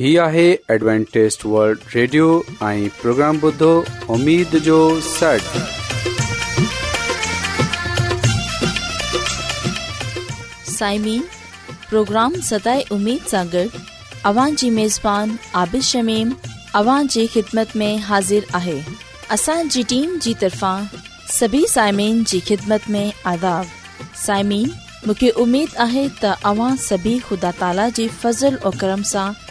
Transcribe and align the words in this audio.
ہی 0.00 0.10
آہے 0.18 0.44
Adventist 0.72 1.44
World 1.46 1.78
Radio 1.94 2.28
آئیں 2.66 2.86
programme 3.00 3.38
بدھو 3.40 3.70
امید 4.14 4.54
جو 4.64 4.76
سٹ 5.06 5.56
سائمین 10.76 11.22
پروگرام 11.90 12.34
ستائے 12.48 12.82
امید 12.96 13.28
سانگر 13.30 13.66
اوان 14.30 14.54
جی 14.58 14.70
میزبان 14.78 15.36
عابد 15.54 15.84
شمیم 15.90 16.28
اوان 16.80 17.06
جی 17.14 17.26
خدمت 17.34 17.76
میں 17.76 17.96
حاضر 18.08 18.44
آہے 18.56 18.80
اسان 19.34 19.68
جی 19.72 19.82
ٹیم 19.88 20.16
جی 20.22 20.34
طرفان 20.40 20.84
سبھی 21.38 21.64
سائمین 21.74 22.22
جی 22.32 22.40
خدمت 22.48 22.90
میں 22.90 23.08
آداب 23.34 24.10
سائمین 24.24 24.68
مکہ 25.06 25.30
امید 25.44 25.76
آہے 25.88 26.06
تا 26.20 26.34
اوان 26.54 26.76
سبھی 26.88 27.18
خدا 27.28 27.50
تعالی 27.58 27.88
جی 27.94 28.08
فضل 28.22 28.56
و 28.64 28.70
کرم 28.80 29.02
سانگر 29.12 29.50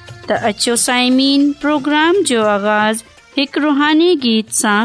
त 0.31 0.35
अचो 0.49 0.75
साइमीन 0.81 1.41
प्रोग्राम 1.61 2.21
जो 2.27 2.43
आगाज़ 2.47 3.01
हिकु 3.37 3.59
रुहानी 3.61 4.15
गीत 4.23 4.51
सां 4.61 4.81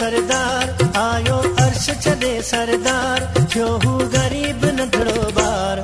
सरदार 0.00 0.79
छॾे 2.04 2.32
सरदार 2.50 3.20
क्यो 3.52 3.66
ग़रीब 4.16 4.64
न 4.76 4.84
घड़ोबार 4.98 5.80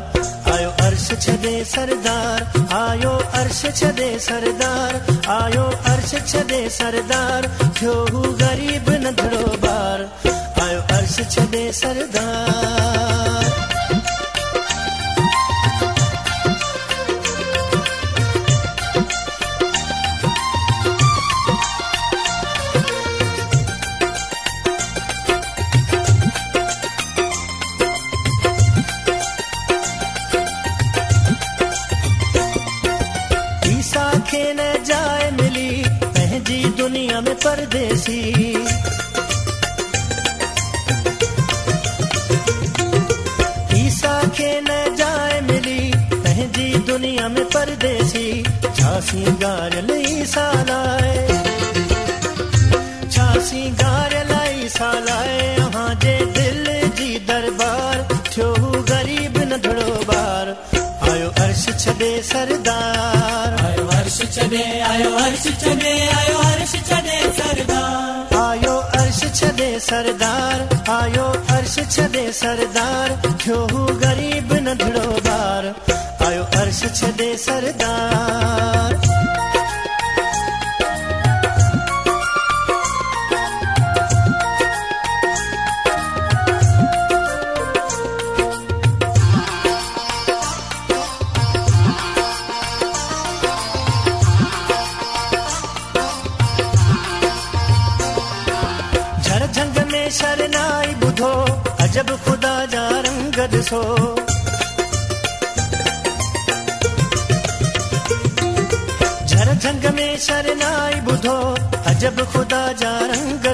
आयो 0.53 0.71
अर्श 0.85 1.07
छॾे 1.25 1.53
सरदार 1.73 2.47
आयो 2.79 3.11
अर्श 3.41 3.61
छॾे 3.81 4.09
सरदार 4.29 4.95
आयो 5.37 5.65
अर्श 5.93 6.15
छॾे 6.33 6.61
सरदार 6.81 7.47
क्यो 7.79 7.95
ग़रीब 8.45 8.91
न 9.03 9.13
घड़ोबार 9.25 10.07
आयो 10.69 10.81
अर्श 10.99 11.17
छॾे 11.37 11.71
सरदार 11.83 13.46
सरदार 72.33 73.11
थियो 73.43 73.57
हू 73.73 73.85
ग़रीब 74.03 74.53
नंढड़ो 74.63 75.11
ॿार 75.35 75.75
आयो 76.27 76.43
अर्श 76.61 76.83
छॾे 77.01 77.37
सरदार 77.47 78.96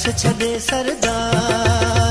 से 0.00 0.10
चले 0.12 0.58
सरदार 0.60 2.05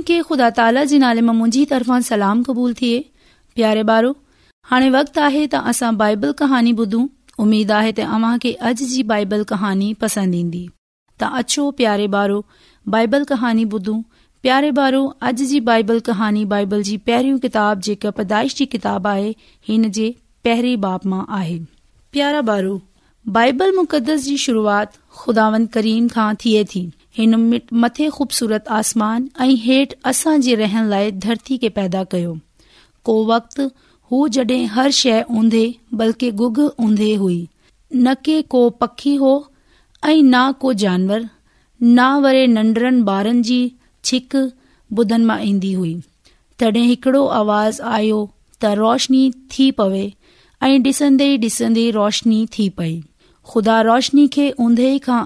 खे 0.00 0.18
ख़ुदा 0.20 0.48
ताला 0.50 0.84
जे 0.84 0.98
नाले 0.98 1.20
मां 1.20 1.36
मुंहिंजी 1.36 1.64
तरफ़ां 1.64 2.02
सलाम 2.02 2.42
क़बूल 2.42 2.74
थिए 2.80 3.04
प्यारे 3.56 3.82
ॿारो 3.82 4.14
हाणे 4.70 4.88
वक़्तु 4.98 5.20
आहे 5.20 5.46
त 5.46 5.54
असां 5.74 5.96
बाइबल 6.04 6.32
कहानी 6.44 6.72
ॿुधूं 6.84 7.04
उमेद 7.42 7.70
आहे 7.76 7.90
त 7.92 8.06
अव्हां 8.16 8.38
खे 8.44 8.52
अॼु 8.70 8.88
जी 8.94 9.02
बाइबल 9.12 9.42
कहानी 9.52 9.88
पसंद 10.04 10.34
ईंदी 10.40 10.64
त 11.22 11.30
अछो 11.42 11.64
प्यारे 11.82 12.06
ॿारो 12.20 12.36
बाइबल 12.94 13.24
कहानी 13.32 13.64
ॿुधू 13.76 13.94
प्यारे 14.46 14.70
ॿारो 14.78 15.00
अॼु 15.28 15.48
जी 15.52 15.60
बाइबल 15.68 16.00
कहानी 16.10 16.44
बाइबल 16.56 16.82
जी 16.90 16.96
पेरियो 17.10 17.38
किताब 17.46 17.86
जेका 17.88 18.10
पैदाश 18.20 18.56
जी 18.60 18.66
किताब 18.76 19.06
आहे 19.14 19.30
हिन 19.68 19.90
जे 20.00 20.08
पहरे 20.48 20.74
बाप 20.88 21.06
मां 21.14 21.22
आहे 21.40 21.58
प्यारा 22.16 22.42
ॿारो 22.56 22.74
बाइबल 23.36 23.70
मुक़द्दस 23.74 24.24
जी 24.30 24.36
शुरूआत 24.46 24.96
खुदावन 25.22 25.66
करीम 25.76 26.08
खां 26.16 26.30
थिए 26.44 26.64
थी 26.72 26.82
हिन 27.18 27.36
मथे 27.84 28.08
खूबसूरत 28.16 28.66
आसमान 28.78 29.28
ऐं 29.44 29.54
हेठि 29.66 29.98
असां 30.10 30.40
जे 30.48 30.54
रहण 30.62 30.88
लाइ 30.94 31.10
धरती 31.26 31.56
खे 31.62 31.68
पैदा 31.78 32.02
कयो 32.14 32.32
को 33.08 33.16
हू 34.14 34.26
जड॒हिं 34.34 34.64
हर 34.72 34.90
शइ 34.96 35.22
ऊंदहि 35.38 35.64
बल्कि 36.00 36.30
गुग 36.40 36.58
ऊंदहि 36.58 37.14
हुई 37.22 37.38
न 38.04 38.12
के 38.24 38.36
को 38.52 38.58
पखी 38.82 39.14
हो 39.22 39.30
ऐं 40.08 40.20
न 40.22 40.40
को 40.60 40.72
जानवर 40.82 41.24
न 41.82 42.04
वरे 42.24 42.46
नंढड़नि 42.52 43.02
ॿारनि 43.12 43.42
जी 43.50 43.58
छिक 44.10 44.36
बुदन 44.98 45.24
मां 45.30 45.38
ईंदी 45.48 45.72
हुई 45.80 45.94
तॾहिं 46.60 46.84
हिकड़ो 46.92 47.24
आवाज़ 47.40 47.80
आयो 47.96 48.20
त 48.60 48.72
रोशनी 48.84 49.24
थी 49.56 49.68
पवे 49.80 50.04
ऐं 50.08 50.70
ई 50.74 51.36
डिसंदे 51.46 51.90
रोशनी 52.00 52.38
थी 52.58 52.68
पई 52.78 52.94
खुदा 53.54 53.80
रोशनी 53.92 54.26
खे 54.40 54.50
उंद 54.66 54.88
खां 55.08 55.22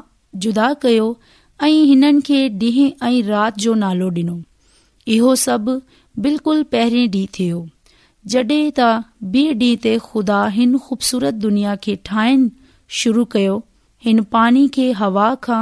जुदा 0.46 0.72
कयो 0.86 1.14
ऐं 1.68 1.72
हिननि 1.74 2.20
खे 2.30 2.40
ॾींहं 2.68 3.08
ऐं 3.12 3.16
राति 3.32 3.60
जो 3.68 3.74
नालो 3.86 4.08
डि॒नो 4.18 4.42
इहो 5.18 5.34
सभु 5.48 5.80
बिल्कुलु 6.28 6.64
पहिरीं 6.76 7.08
ॾींहुं 7.08 7.34
थियो 7.38 7.66
जड॒हिं 8.32 8.70
त 8.78 8.86
ॿिए 9.34 9.52
ॾींहं 9.58 9.76
ते 9.84 9.92
खुदा 10.06 10.38
हिन 10.56 10.76
ख़ूबसूरत 10.86 11.34
दुनिया 11.44 11.74
खे 11.86 11.94
ठाहिण 12.08 12.42
शुरू 13.02 13.24
कयो 13.34 13.54
हिन 14.06 14.20
पाणी 14.36 14.64
खे 14.74 14.86
हवा 14.98 15.28
खां 15.46 15.60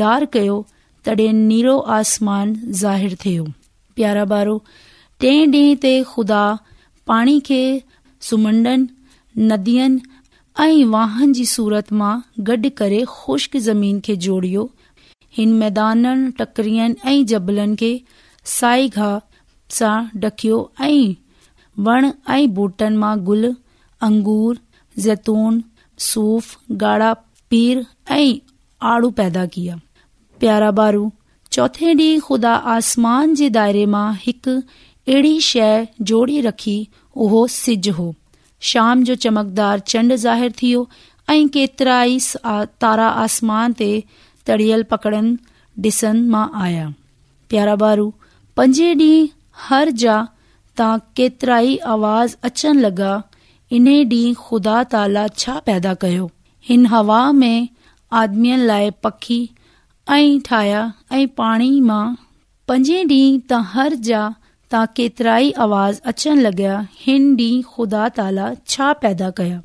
डार 0.00 0.24
कयो 0.34 0.56
तड॒हिं 1.08 1.32
नीरो 1.52 1.76
आसमान 1.96 2.54
ज़ाहिर 2.82 3.14
थियो 3.24 3.44
प्यारा 4.00 4.24
बारो 4.34 4.56
टे 5.24 5.32
डीं॒ 5.56 5.78
ते 5.86 5.94
खुदा 6.12 6.42
पाणी 7.12 7.38
खे 7.48 7.60
सुमनडन 8.30 8.86
नदियुनि 9.52 10.00
ऐं 10.68 10.86
वाहन 10.96 11.32
जी 11.40 11.46
सूरत 11.56 11.92
मां 12.02 12.14
गॾु 12.50 12.74
करे 12.82 13.02
खुश्क 13.18 13.56
ज़मीन 13.70 14.00
खे 14.10 14.18
जोड़ियो 14.28 14.68
हिन 15.38 15.58
मैदाननि 15.64 16.30
टकरियुनि 16.42 17.00
ऐं 17.14 17.20
जबलनि 17.34 17.80
खे 17.84 17.92
साई 18.58 18.96
घा 18.98 19.14
सां 19.80 20.00
ॾकियो 20.28 20.64
ऐं 20.88 21.22
वण 21.84 22.02
ऐं 22.30 22.48
बूटन 22.54 22.92
मां 22.98 23.16
गुल 23.24 23.54
अंगूर 24.06 24.58
ज़ाढ़ा 25.06 27.10
पीर 27.50 27.76
ऐं 28.16 28.32
आड़ू 28.92 29.08
पैदा 29.20 29.42
कया 29.56 29.74
प्यारा 30.40 30.70
बारू 30.78 31.04
चोथे 31.56 31.88
डी 32.00 32.10
खुदा 32.28 32.54
आसमान 32.76 33.26
जे 33.40 33.46
दायरे 33.56 33.84
मां 33.96 34.06
हिकु 34.22 34.54
अहिड़ी 34.60 35.34
शइ 35.48 35.72
जोड़ी 36.10 36.38
रखी 36.46 36.78
उहो 37.24 37.42
सिज 37.56 37.86
हो 37.98 38.06
शाम 38.72 38.96
जो 39.08 39.14
चमकदार 39.26 39.76
चंड 39.94 40.10
ज़ाहिरु 40.26 40.52
थी 40.62 40.72
ऐ 41.30 41.32
ऐ 41.34 41.36
केतिराई 41.56 42.14
तारा 42.84 43.08
आसमान 43.26 43.68
ते 43.82 43.90
तड़ियल 44.46 44.82
पकड़न 44.94 45.26
डि॒सन 45.84 46.16
मां 46.30 46.46
आया 46.64 46.86
प्यारा 47.50 47.74
बारू 47.84 48.08
पंजे 48.56 48.90
डी 49.02 49.10
हर 49.68 49.86
जा 50.04 50.16
तां 50.78 50.96
केतरा 51.18 51.58
ई 51.66 51.76
आवाज़ 51.94 52.36
अचण 52.48 52.78
लॻा 52.84 53.12
इन्हे 53.76 53.98
خدا 54.04 54.32
खुदा 54.46 54.82
ताला 54.94 55.26
छा 55.38 55.58
पैदा 55.66 55.92
कयो 56.04 56.30
हिन 56.70 56.86
हवा 56.92 57.20
में 57.32 57.68
لائے 58.12 58.90
پکھی 59.02 59.46
पखी 59.46 60.12
ऐ 60.12 60.38
ठाहिया 60.48 60.82
ऐं 61.12 61.26
पाणी 61.38 61.70
मां 61.88 62.04
पंजे 62.68 63.02
डींह 63.04 63.38
त 63.38 63.58
हर 63.72 63.94
जा 64.08 64.20
तां 64.74 64.84
केतरा 64.98 65.36
ई 65.38 65.50
आवाज़ 65.66 66.00
अचण 66.12 66.38
लॻा 66.46 66.76
हिन 67.06 67.26
डी 67.40 67.48
खुदा 67.72 68.04
ताला 68.18 68.46
छा 68.74 68.92
पैदा 69.02 69.30
कया 69.40 69.58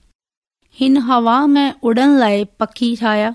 हिन 0.79 0.97
हवा 1.09 1.35
में 1.53 1.73
उडन 1.91 2.17
लाए 2.23 2.43
पखी 2.63 2.89
ठाहिया 3.03 3.29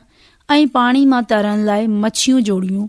ऐं 0.57 0.67
पाणी 0.79 1.05
मां 1.15 1.23
तरण 1.35 1.65
लाए 1.71 1.87
मच्छी 2.07 2.37
जोड़ियूं 2.51 2.87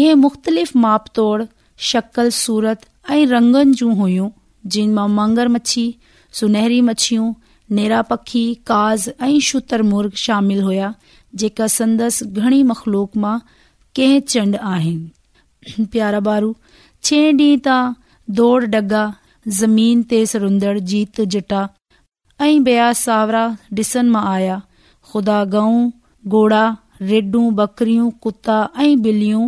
इहे 0.00 0.14
मुख़्तलिफ़ 0.24 0.72
मापतोड़ 0.86 1.42
शकल 1.90 2.32
सूरत 2.40 2.88
ऐं 3.10 3.26
रंगनि 3.26 3.72
जूं 3.78 3.94
हुयूं 3.96 4.28
जिन 4.72 4.92
मां 4.94 5.08
मंगर 5.18 5.48
मछी 5.54 5.84
सुनहरी 6.40 6.80
मछियूं 6.88 7.32
नेरा 7.76 8.00
पखी 8.10 8.44
काज़ 8.68 9.08
ऐं 9.22 9.38
शुतर 9.48 9.82
मुरग 9.90 10.12
शामिल 10.26 10.62
हुया 10.62 10.92
जेका 11.42 11.66
संदसि 11.78 12.26
घणी 12.40 12.62
मखलूक 12.70 13.16
मां 13.24 13.38
कंड 13.98 14.56
आहिनि 14.72 15.84
प्यारा 15.92 16.20
बारू 16.28 16.54
छे 17.08 17.20
डी 17.40 17.50
ता 17.66 17.76
दोड़ 18.40 18.64
डगा 18.74 19.04
ज़मीन 19.60 20.02
ते 20.10 20.24
सुंदड़ 20.32 20.78
जीत 20.90 21.20
जटा 21.34 21.68
ऐं 22.46 22.56
बया 22.66 22.92
सावरा 23.04 23.44
डि॒सन 23.78 24.10
मां 24.16 24.24
आया 24.34 24.60
खुदा 25.12 25.42
गऊं 25.54 25.80
घोड़ा 26.34 26.62
रेडू 27.14 27.46
बकरियूं 27.62 28.10
कुता 28.26 28.58
ऐं 28.82 28.92
बिलियूं 29.06 29.46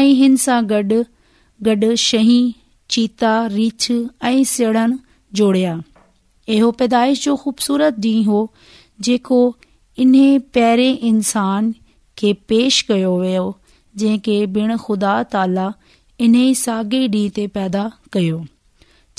ऐं 0.00 0.08
हिन 0.20 0.36
सां 0.46 0.62
गॾ 0.72 0.82
गॾ 1.68 1.94
शही 2.06 2.42
चीता 2.94 3.28
रीछ 3.56 3.84
ऐं 4.30 4.42
सीड़न 4.52 4.98
जोड़िया 5.40 5.70
इहो 6.56 6.70
पैदाइश 6.80 7.22
जो 7.24 7.36
खूबसूरत 7.44 7.98
ॾींहुं 8.06 8.24
हो 8.32 8.40
जेको 9.06 9.38
इन्हे 10.04 10.28
पहिरें 10.56 10.98
इंसान 11.10 11.70
खे 12.22 12.32
पेश 12.52 12.80
कयो 12.90 13.12
वियो 13.22 13.46
जंहिंखे 14.02 14.36
बिण 14.56 14.76
खुदा 14.84 15.14
ताला 15.34 15.68
इन्हे 16.26 16.44
साॻे 16.64 17.00
ॾींहं 17.16 17.32
ते 17.38 17.46
पैदा 17.56 17.86
कयो 18.16 18.42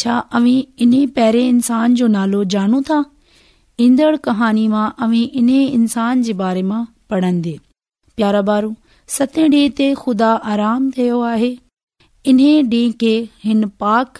छा 0.03 0.20
अवी 0.42 0.56
इन्हे 0.88 1.01
पहिरें 1.18 1.48
इंसान 1.48 1.96
जो 2.03 2.08
नालो 2.20 2.44
ॼाणूं 2.58 2.82
था 2.92 3.01
ईंदड़ 3.88 4.15
कहाणी 4.30 4.68
मां 4.77 4.88
अवी 5.08 5.24
इन्हे 5.44 5.63
इंसान 5.80 6.24
जे 6.30 6.34
बारे 6.46 6.62
मां 6.74 6.84
पढ़ंदे 7.13 7.58
प्यारा 8.18 8.42
बारू 8.53 8.74
सते 9.18 9.50
ॾींहं 9.51 9.77
ते 9.82 9.94
खुदा 10.06 10.32
आराम 10.56 10.89
थियो 11.00 11.20
आहे 11.34 11.53
इन्हे 12.32 12.51
डी 12.74 12.82
खे 13.01 13.13
हिन 13.44 13.65
पाक 13.84 14.18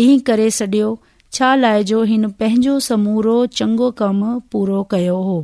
ॾींहुं 0.00 0.20
करे 0.30 0.48
सडि॒यो 0.56 0.88
छा 1.36 1.50
जो 1.90 2.00
हिन 2.10 2.28
पंहिंजो 2.42 2.74
समूरो 2.88 3.36
चङो 3.60 3.88
कमु 4.02 4.34
पूरो 4.52 4.82
कयो 4.92 5.16
हो 5.28 5.36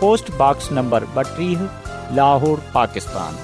पोस्टबॉक्स 0.00 0.70
नंबर 0.78 1.04
ॿटीह 1.28 1.60
लाहौर 2.18 2.62
पाकिस्तान 2.74 3.34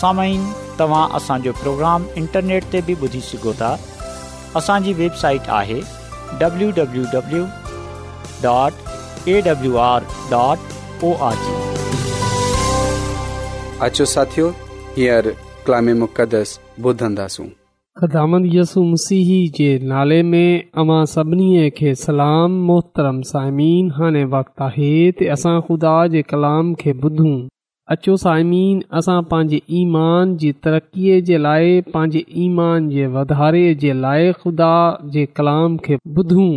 सामाइन 0.00 0.46
तव्हां 0.80 1.06
असांजो 1.18 1.52
प्रोग्राम 1.62 2.04
इंटरनेट 2.22 2.64
ते 2.74 2.80
बि 2.88 2.94
ॿुधी 3.06 3.20
सघो 3.30 3.52
था 3.62 3.70
असांजी 4.62 4.92
वेबसाइट 5.00 5.48
आहे 5.60 5.80
W 6.42 6.70
W 6.82 7.08
W 7.16 7.44
dot 8.46 8.72
A 15.10 15.42
ॿुधंदासूं 16.84 17.44
ख़्दामन 18.02 18.44
यु 18.52 18.82
मसीह 18.84 19.28
जे 19.56 19.66
नाले 19.90 20.22
में 20.28 20.62
अमां 20.82 21.02
सभिनी 21.10 21.68
खे 21.76 21.94
सलाम 22.00 22.52
मोहतरम 22.70 23.20
साइमीन 23.28 23.90
हाणे 23.98 24.22
वक़्तु 24.32 24.64
आहे 24.64 24.88
ते 25.20 25.28
असां 25.34 25.52
ख़ुदा 25.68 25.92
जे 26.14 26.22
कलाम 26.32 26.72
खे 26.80 26.94
ॿुधूं 27.04 27.34
अचो 27.96 28.16
साइमन 28.24 28.80
असां 29.00 29.18
पंहिंजे 29.34 29.60
ईमान 29.82 30.34
जे 30.42 30.50
तरक़ीअ 30.68 31.20
जे 31.30 31.38
लाइ 31.44 31.78
पंहिंजे 31.94 32.24
ईमान 32.46 32.88
जे 32.96 33.06
वधारे 33.18 33.62
जे 33.84 33.92
लाइ 34.00 34.32
ख़ुदा 34.42 34.72
जे 35.18 35.26
कलाम 35.38 35.76
खे 35.86 35.98
ॿुधूं 36.20 36.50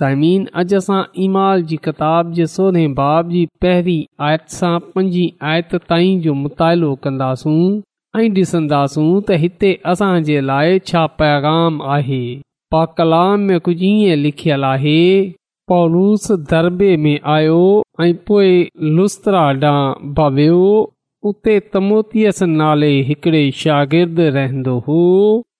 साइमीन 0.00 0.46
अॼु 0.64 0.78
असां 0.82 1.00
ईमान 1.30 1.66
जी 1.72 1.80
किताब 1.88 2.36
जे 2.40 2.50
सोरे 2.58 2.86
बाब 3.02 3.34
जी 3.38 3.46
पहिरीं 3.66 3.98
आयत 4.30 4.56
सां 4.60 4.76
पंजी 4.98 5.26
आयत 5.54 5.74
ताईं 5.94 6.20
जो 6.28 6.40
मुतालो 6.44 6.94
कंदासूं 7.08 7.58
ऐं 8.18 8.28
ॾिसन्दासूं 8.36 9.10
त 9.28 9.36
हिते 9.40 9.70
असांजे 9.92 10.38
लाइ 10.46 10.78
छा 10.90 11.04
पैगाम 11.20 11.80
आहे 11.94 12.20
पा 12.72 12.84
कलाम 12.98 13.40
में 13.48 13.58
कुझु 13.66 13.84
ईअं 13.88 14.16
लिखियल 14.24 14.62
आहे 14.74 15.00
पौलूस 15.70 16.30
दरबे 16.50 16.92
में 17.04 17.18
आयो 17.34 17.58
ऐं 18.04 18.12
पोएं 18.26 18.68
लुस्तरा 18.98 19.40
ॾांहुं 19.60 20.12
भवियो 20.16 20.68
उते 21.30 21.56
तमोतीअस 21.74 22.40
नाले 22.60 22.92
हिकिड़े 23.08 23.42
शागिर्द 23.62 24.20
रहंदो 24.38 24.76
हो 24.86 25.00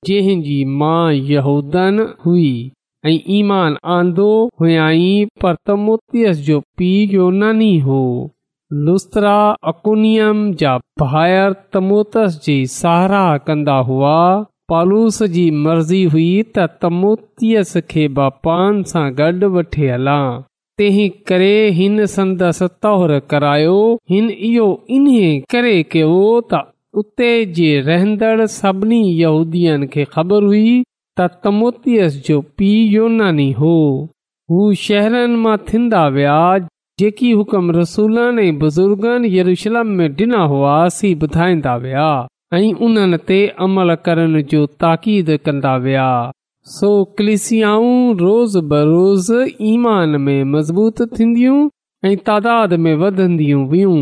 जंहिंजी 0.09 0.61
माउ 0.81 1.11
यहूदन 1.33 1.95
हुई 2.27 2.53
ऐं 3.07 3.17
ईमान 3.39 3.77
आंदो 3.99 4.31
हुयाईं 4.61 5.27
पर 5.43 5.55
तमोतीअस 5.69 6.39
जो 6.47 6.59
पीउ 6.79 7.05
जो 7.13 7.29
हो 7.91 8.01
लुस्तरा 8.73 9.35
अकुनियम 9.71 10.39
जा 10.61 10.71
बायरि 11.01 11.55
तमोतस 11.73 12.39
जी 12.45 12.55
सहारा 12.73 13.27
कंदा 13.47 13.75
हुआ 13.91 14.15
पालूस 14.69 15.23
जी 15.35 15.45
मर्ज़ी 15.67 16.03
हुई 16.15 16.43
त 16.57 16.67
तमोतियस 16.83 17.77
खे 17.91 18.07
बापान 18.19 18.83
सां 18.93 19.05
गॾु 19.21 19.51
वठे 19.57 19.91
हला 19.91 20.17
तंहिं 20.81 21.09
करे 21.31 21.55
हिन 21.79 22.05
संदसि 22.17 22.69
तौहरु 22.87 23.21
करायो 23.35 23.77
हिन 24.11 24.31
इहो 24.51 24.67
इन 24.99 25.07
करे 25.55 25.77
कयो 25.93 26.29
त 26.55 26.65
उते 27.03 27.31
जे 27.61 27.71
रहंदड़ 27.91 28.47
सभिनी 28.61 29.01
यहूदीअ 29.23 29.79
खे 29.95 30.05
ख़बर 30.17 30.51
हुई 30.53 30.77
त 31.21 31.31
तमोतियस 31.45 32.23
जो 32.27 32.41
पीउ 32.59 32.93
योनानी 32.97 33.51
हो 33.63 33.77
हू 34.51 34.73
शहरनि 34.87 35.37
मां 35.47 35.57
थींदा 35.71 36.07
विया 36.19 36.41
जेकी 37.01 37.31
हुकम 37.39 37.71
रसूलनि 37.77 38.43
ऐं 38.49 38.55
बुज़ुर्गनि 38.59 39.29
यरूशलम 39.39 39.87
में 39.97 40.13
डि॒ना 40.17 40.43
हुआसीं 40.51 41.15
ॿुधाईंदा 41.25 41.75
विया 41.83 42.07
ऐं 42.59 42.73
उन्हनि 42.87 43.17
ते 43.31 43.37
अमल 43.67 43.95
करण 44.07 44.39
जो 44.53 44.61
ताक़ीद 44.85 45.31
कंदा 45.49 45.75
विया 45.87 46.07
सो 46.77 46.93
कलिसियाऊं 47.19 47.99
रोज़ 48.23 48.57
बरोज़ 48.71 49.29
ईमान 49.73 50.17
में 50.29 50.41
मज़बूत 50.55 51.03
थींदियूं 51.19 51.59
ऐं 52.11 52.17
तइदाद 52.31 52.75
में 52.85 52.95
वधंदियूं 53.03 53.67
हुयूं 53.73 53.99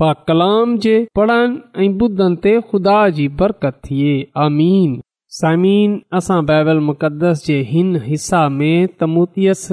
पा 0.00 0.12
कलाम 0.30 0.76
जे 0.86 0.96
पढ़नि 1.18 1.84
ऐं 1.86 1.90
ॿुधनि 2.06 2.40
ते 2.46 2.60
खुदा 2.72 2.96
जी 3.18 3.26
बरकत 3.42 3.78
थिए 3.90 4.14
आमीन 4.46 4.96
सामीन 5.42 6.00
असां 6.20 6.40
बाइबल 6.52 6.80
मुक़दस 6.88 7.44
जे 7.50 7.58
हिन 7.74 7.92
हिसा 8.08 8.42
में 8.58 8.76
तमोतियस 9.02 9.70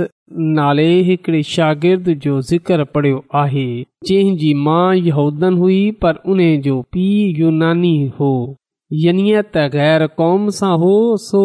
नाले 0.56 0.88
हिकड़े 1.06 1.42
शागिर्द 1.44 2.08
जो 2.22 2.40
ज़िकर 2.42 2.84
पढ़ियो 2.94 3.24
आहे 3.36 3.66
जंहिं 4.08 4.36
जी 4.38 4.54
माउ 4.66 4.92
यहदन 4.94 5.58
हुई 5.58 5.90
पर 6.02 6.16
उन 6.26 6.40
जो 6.66 6.82
पीउ 6.94 7.38
युनानी 7.46 7.96
हो 8.20 8.32
यनि 9.04 9.42
त 9.56 9.68
ग़ैर 9.74 10.06
कौम 10.18 10.50
सां 10.60 10.72
हो 10.80 10.96
सो 11.26 11.42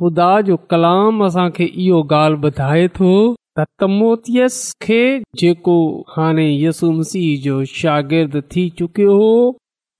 ख़ुदा 0.00 0.30
जो 0.48 0.56
कलाम 0.70 1.24
असांखे 1.26 1.64
इहो 1.64 2.00
ॻाल्हि 2.12 2.40
ॿुधाए 2.48 2.86
थो 2.98 3.12
तमोतियस 3.80 4.56
खे 4.82 5.02
जेको 5.40 5.76
हाणे 6.16 6.48
यसुमसीह 6.62 7.40
जो 7.42 7.64
शागिर्दु 7.74 8.40
थी 8.54 8.68
चुकियो 8.78 9.16
हो 9.22 9.32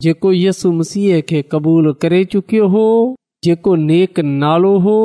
जेको 0.02 0.32
यसु 0.32 0.72
मसीह 0.78 1.20
खे 1.28 1.42
क़बूल 1.52 1.92
करे 2.02 2.24
चुकियो 2.36 2.68
हो 2.76 2.86
जेको 3.44 3.74
नेक 3.84 4.20
नालो 4.24 4.78
हो 4.88 4.98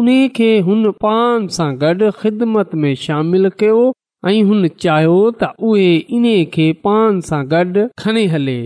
उन 0.00 0.08
खे 0.36 0.48
हुन 0.64 0.82
पान 1.02 1.46
सां 1.56 1.66
गॾु 1.82 2.08
ख़िदमत 2.20 2.74
में 2.80 2.94
शामिल 3.02 3.48
कयो 3.60 3.76
ऐं 4.30 4.42
हुन 4.48 4.66
चाहियो 4.82 5.14
त 5.42 5.48
उहे 5.68 5.86
इन 6.16 6.24
खे 6.56 6.66
पान 6.86 7.20
सां 7.28 7.38
गॾ 7.52 7.60
खणी 8.02 8.24
हले 8.32 8.56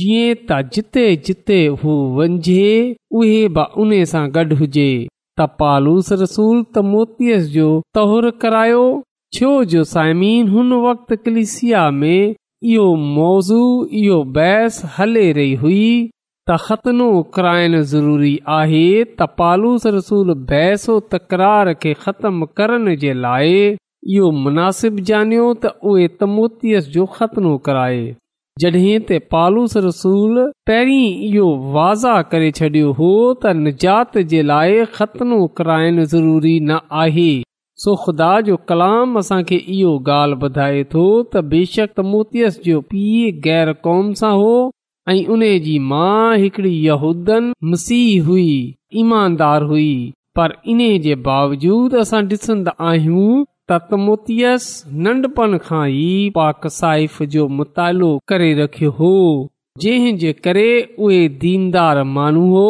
जीअं 0.00 0.36
त 0.50 0.60
जिते 0.76 1.06
जिते 1.28 1.58
हू 1.80 1.94
वञे 2.18 2.68
उहे 3.22 3.40
बि 3.58 3.64
उन 3.84 3.94
सां 4.12 4.22
गॾु 4.36 4.58
हुजे 4.60 4.86
त 5.06 5.48
पालूस 5.62 6.12
रसूल 6.22 6.62
त 6.62 6.84
मोतीअ 6.92 7.40
जो 7.56 7.66
तोहरु 7.98 8.30
करायो 8.44 8.84
छो 9.38 9.52
जो 9.74 9.82
साइमीन 9.94 10.48
हुन 10.54 10.72
वक़्ति 10.86 11.18
कलिसिया 11.24 11.82
में 12.00 12.16
इहो 12.28 12.86
मौज़ू 13.16 13.60
इहो 14.04 14.22
बहस 14.38 14.80
हले 14.98 15.26
रही 15.40 15.54
हुई 15.64 15.84
त 16.50 16.54
ख़तनो 16.64 17.06
कराइणु 17.36 17.78
ज़रूरी 17.90 18.30
आहे 18.58 18.84
त 19.04 19.22
पालूस 19.40 19.82
रसूल 19.96 20.30
बहसो 20.52 20.94
तकरार 21.14 21.70
खे 21.82 21.92
ख़तमु 22.04 22.46
करण 22.60 22.92
जे 23.02 23.12
लाइ 23.24 23.58
इहो 24.14 24.30
मुनासिबु 24.44 25.04
जानियो 25.10 25.48
त 25.64 25.72
उहे 25.92 26.06
तमोतियस 26.22 26.88
जो 26.94 27.04
ख़तनो 27.16 27.52
कराए 27.68 27.98
जॾहिं 28.64 28.94
त 28.94 29.18
पालूस 29.34 29.74
रसूल 29.88 30.38
पहिरीं 30.70 31.02
इहो 31.26 31.50
वाज़ा 31.76 32.14
करे 32.32 32.48
छॾियो 32.60 32.94
हो 33.02 33.10
त 33.44 33.54
निजात 33.60 34.18
जे 34.32 34.42
लाइ 34.52 34.80
ख़तनो 34.96 35.40
कराइण 35.60 36.02
ज़रूरी 36.14 36.54
न 36.70 36.80
आहे 37.04 37.28
ख़ुदा 38.06 38.30
जो 38.48 38.56
कलाम 38.70 39.18
असांखे 39.18 39.56
इहो 39.76 39.92
ॻाल्हि 40.08 40.40
ॿुधाए 40.50 40.82
थो 40.94 41.04
त 41.34 41.42
बेशक 41.54 41.96
तमोतियस 42.02 42.58
जो 42.70 42.80
पीउ 42.96 43.30
ग़ैर 43.50 43.72
क़ौम 43.84 44.12
सां 44.24 44.30
हो 44.40 44.50
ऐं 45.10 45.24
उन 45.32 45.40
जी 45.64 45.78
माउ 45.90 46.32
हिकड़ी 46.40 46.70
यहदन 46.86 47.50
मसीह 47.72 48.24
हुई 48.24 48.48
ईमानदार 49.02 49.62
हुई 49.70 49.88
पर 50.36 50.52
इन 50.72 50.80
जे 51.04 51.14
बावजूद 51.28 51.94
असां 52.02 52.20
ॾिसंदा 52.32 52.72
आहियूं 52.88 53.38
त 53.70 53.78
तमोतियस 53.90 54.66
नंढपण 55.06 55.56
खां 55.68 55.84
ई 55.92 56.30
पाक 56.38 56.66
साइफ़ 56.80 57.22
जो 57.34 57.46
मुतालो 57.60 58.10
करे 58.32 58.52
रखियो 58.60 58.90
हो 59.00 59.12
जंहिं 59.84 60.16
जे 60.24 60.32
करे 60.48 60.68
उहे 61.06 61.22
दीनदार 61.46 62.02
माण्हू 62.18 62.44
हो 62.56 62.68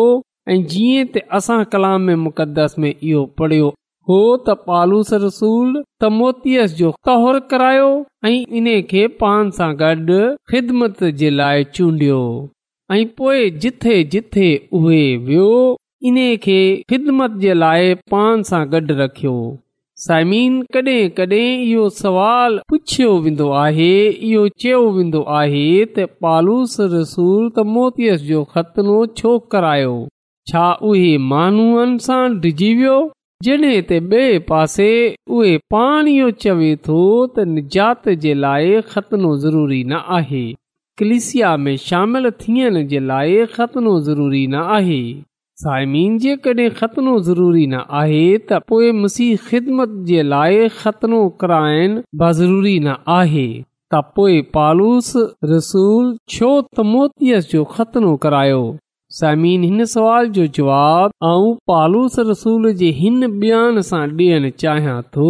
ऐ 0.50 0.62
जीअं 0.74 1.10
त 1.16 1.26
असां 1.40 1.58
कलाम 1.74 2.10
मुक़दस 2.28 2.78
में 2.84 2.92
इहो 2.92 3.24
पढ़ियो 3.42 3.74
हो 4.10 4.16
त 4.20 4.54
पालूस 4.68 5.08
रसूल 5.22 5.72
त 5.78 6.08
मोतीअस 6.18 6.74
जो 6.76 6.90
तोहर 7.08 7.38
करायो 7.48 7.88
ऐं 8.28 8.36
इन 8.60 8.68
खे 8.92 9.00
पान 9.22 9.50
सां 9.56 9.66
गॾु 9.82 10.20
ख़िदमत 10.52 11.02
जे 11.22 11.30
लाइ 11.40 11.64
चूंडियो 11.78 12.20
ऐं 12.96 13.04
पोइ 13.18 13.50
जिथे 13.64 13.96
जिथे 14.14 14.48
उहे 14.80 15.00
वियो 15.26 15.50
इन 16.12 16.20
खे 16.46 16.56
ख़िदमत 16.92 17.34
जे 17.44 17.58
लाइ 17.58 17.92
पान 18.14 18.46
सां 18.52 18.62
गॾु 18.76 18.96
रखियो 19.02 19.34
साइमीन 20.06 20.56
कॾहिं 20.74 20.96
कॾहिं 21.20 21.42
इहो 21.66 21.84
सवाल 21.98 22.58
पुछियो 22.72 23.10
वेंदो 23.28 23.50
आहे 23.64 23.90
इहो 24.08 24.46
चयो 24.66 24.80
वेंदो 24.96 25.22
आहे 25.42 25.64
त 25.94 26.08
पालूस 26.28 26.78
रसूल 26.96 27.44
त 27.44 27.68
मोतीअस 27.76 28.26
जो 28.32 28.42
ख़तनो 28.56 28.98
छो 29.20 29.36
करायो 29.54 29.94
छा 30.52 30.66
उहे 30.92 31.08
माण्हुनि 31.36 32.02
सां 32.08 32.22
डिॼी 32.48 32.72
वियो 32.82 32.98
जॾहिं 33.44 33.82
त 33.88 33.96
ॿिए 34.12 34.38
पासे 34.46 34.86
उहे 35.34 35.50
पाण 35.74 36.08
चवे 36.44 36.70
थो 36.86 37.02
त 37.34 37.42
निजात 37.50 38.08
जे 38.24 38.32
लाइ 38.44 38.80
ख़तनो 38.94 39.28
ज़रूरी 39.44 39.76
न 39.90 40.00
आहे 40.16 40.40
क्लिसिया 41.02 41.50
में 41.66 41.76
शामिल 41.82 42.30
थियण 42.40 42.80
जे 42.92 43.00
लाइ 43.10 43.44
ख़तनो 43.52 43.92
ज़रूरी 44.08 44.40
न 44.54 44.64
आहे 44.78 44.98
साइमीन 45.64 46.16
जेकड॒हिं 46.24 46.68
ख़तनो 46.80 47.14
ज़रूरी 47.28 47.66
न 47.76 47.84
आहे 48.00 48.24
त 48.38 48.60
पोइ 48.72 48.90
मुसीह 49.04 49.46
ख़िदमत 49.52 49.94
जे 50.10 50.22
लाइ 50.32 50.68
ख़तनो 50.80 51.22
कराइण 51.44 51.96
बा 52.24 52.32
ज़रूरी 52.40 52.74
न 52.88 52.96
आहे 53.20 53.46
त 53.92 54.02
पोइ 54.18 54.40
पालूस 54.58 55.12
रसूल 55.54 56.10
छो 56.36 56.52
त 56.66 56.90
मोतीअ 56.92 57.42
जो 57.54 57.64
ख़तनो 57.76 58.16
करायो 58.28 58.62
समीन 59.16 59.62
हिन 59.64 59.84
सवाल 59.90 60.28
जो 60.36 60.46
जवाब 60.56 61.10
ऐं 61.24 61.54
पालूस 61.68 62.18
रसूल 62.30 62.72
जे 62.80 62.88
हिन 62.96 63.26
बयान 63.44 63.80
सां 63.90 64.00
ॾियणु 64.16 64.48
चाहियां 64.62 64.96
थो 65.16 65.28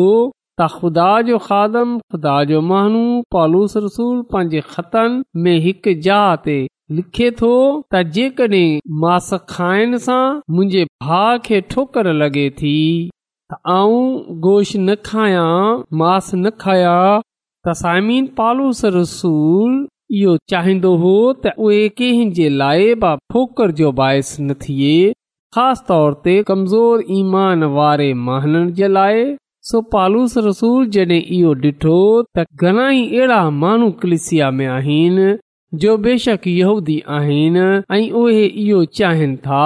त 0.62 0.66
ख़ुदा 0.72 1.10
जो 1.28 1.38
खादम 1.44 1.92
ख़ुदा 2.14 2.32
जो 2.50 2.62
महानू 2.70 3.02
पालूस 3.36 3.76
रसूल 3.84 4.16
पंहिंजे 4.34 4.62
ख़तम 4.72 5.14
में 5.44 5.54
हिकु 5.66 5.94
जहा 6.06 6.32
ते 6.46 6.56
लिखे 7.00 7.28
थो 7.42 7.50
त 7.50 8.00
जेकॾहिं 8.16 8.64
मांस 9.04 9.30
खाइण 9.52 9.96
सां 10.06 10.24
मुंहिंजे 10.56 10.82
भा 11.06 11.22
खे 11.46 11.60
ठोकर 11.74 12.10
लॻे 12.24 12.48
थी 12.62 12.74
आऊं 13.76 14.02
गोश 14.48 14.74
न 14.78 14.98
खायां 15.10 15.48
मास 16.02 16.32
न 16.34 16.52
खायां 16.66 16.96
त 17.22 17.76
समीन 17.84 18.28
पालूस 18.42 18.82
रसूल 18.98 19.78
इहो 20.16 20.36
चाहींदो 20.50 20.90
हो 21.00 21.10
त 21.44 21.52
उहे 21.64 21.88
कंहिंजे 22.00 22.48
लाइ 22.60 22.94
बाहिस 23.02 24.30
न 24.40 24.54
थिए 24.62 25.10
ख़ासि 25.56 25.84
तौर 25.88 26.12
ते 26.26 26.34
कमज़ोर 26.48 27.04
ईमान 27.18 27.64
वारे 27.74 28.06
महननि 28.28 28.72
जे 28.80 28.88
लाइ 28.88 29.22
पालूस 29.92 30.34
रसूल 30.46 30.86
जॾहिं 30.96 31.20
इहो 31.38 31.52
डि॒ठो 31.64 31.98
त 32.38 32.44
घणाई 32.66 33.02
अहिड़ा 33.08 33.40
माण्हू 33.64 33.90
कलिसिया 34.04 34.50
में 34.60 34.66
आहिनि 34.78 35.28
जो 35.84 35.96
बेशक 36.06 36.46
यहूदी 36.54 36.98
आहिनि 37.16 37.64
ऐं 37.96 38.10
उहे 38.22 38.46
इहो 38.46 38.84
चाहिनि 39.00 39.36
था 39.46 39.62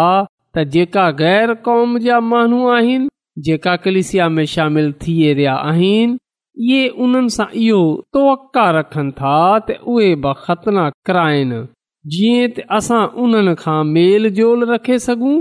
त 0.55 0.64
जेका 0.76 1.11
गैर 1.22 1.55
क़ौम 1.68 1.98
जा 2.09 2.18
माण्हू 2.33 2.66
आहिनि 2.78 3.09
जेका 3.44 3.76
कलिसिया 3.87 4.28
में 4.38 4.44
शामिल 4.57 4.92
थिए 5.07 5.33
रहिया 5.35 5.55
आहिनि 5.72 6.18
इहे 6.60 6.88
उन्हनि 7.04 7.28
सां 7.30 7.46
इहो 7.58 7.80
तवका 8.14 8.64
रखनि 8.78 9.10
था 9.20 9.36
त 9.68 9.78
उहे 9.92 10.14
बि 10.24 10.32
ख़तना 10.44 10.88
कराइनि 11.08 11.60
जीअं 12.14 12.48
त 12.56 12.64
असां 12.78 13.00
उन्हनि 13.24 13.54
खां 13.60 13.76
मेल 13.92 14.28
जोल 14.38 14.64
रखे 14.72 14.98
सघूं 15.08 15.36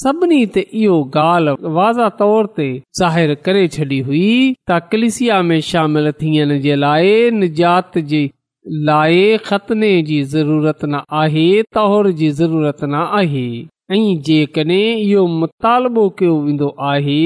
सभिनी 0.00 0.40
ते 0.54 0.60
इहो 0.80 0.98
ॻाल्हि 1.20 1.72
वाज़ा 1.78 2.08
तौर 2.18 2.46
ते 2.56 2.66
ज़ाहिर 2.98 3.34
करे 3.48 3.66
छॾी 3.76 3.98
हुई 4.08 4.22
त 4.70 4.78
कलिसिया 4.92 5.40
में 5.48 5.60
शामिल 5.70 6.10
थियण 6.20 6.58
जे 6.66 6.76
लाइ 6.76 7.12
निजात 7.40 7.98
जे 8.12 8.22
लाइ 8.90 9.36
ख़तने 9.50 9.90
जी 10.12 10.22
ज़रूरत 10.36 10.84
न 10.84 11.02
आहे 11.24 11.46
तौर 11.78 12.10
जी 12.22 12.30
ज़रूरत 12.42 12.84
न 12.84 13.02
आहे 13.20 13.46
ऐं 13.96 14.04
जेकॾहिं 14.30 14.80
इहो 15.10 15.26
मुतालबो 15.38 16.08
कयो 16.18 16.38
वेंदो 16.44 16.74
आहे 16.92 17.22